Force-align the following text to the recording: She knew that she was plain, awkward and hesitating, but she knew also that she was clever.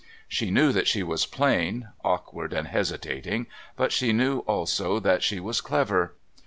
She 0.27 0.49
knew 0.49 0.71
that 0.71 0.87
she 0.87 1.03
was 1.03 1.27
plain, 1.27 1.89
awkward 2.03 2.53
and 2.53 2.67
hesitating, 2.69 3.45
but 3.75 3.91
she 3.91 4.11
knew 4.13 4.39
also 4.47 4.99
that 4.99 5.21
she 5.21 5.39
was 5.39 5.61
clever. 5.61 6.15